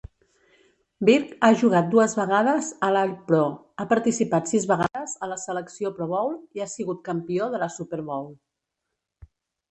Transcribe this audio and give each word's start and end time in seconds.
Birk 1.07 1.33
ha 1.47 1.49
jugat 1.63 1.89
dues 1.89 2.13
vegades 2.19 2.69
a 2.87 2.87
l'All-Pro, 2.95 3.41
ha 3.77 3.85
participat 3.91 4.49
sis 4.53 4.65
vegades 4.71 5.13
a 5.27 5.29
la 5.33 5.37
selecció 5.41 5.91
Pro 5.99 6.07
Bowl 6.13 6.33
i 6.57 6.63
ha 6.65 6.67
sigut 6.71 7.03
campió 7.11 7.51
de 7.57 7.61
la 7.65 7.69
Super 7.75 8.01
Bowl. 8.09 8.25